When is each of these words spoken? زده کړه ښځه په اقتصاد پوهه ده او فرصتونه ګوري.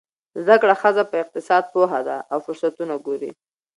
زده 0.45 0.55
کړه 0.61 0.75
ښځه 0.81 1.03
په 1.09 1.15
اقتصاد 1.23 1.63
پوهه 1.73 1.99
ده 2.07 2.17
او 2.31 2.37
فرصتونه 2.45 2.93
ګوري. 3.05 3.31